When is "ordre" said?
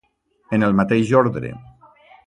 1.23-1.55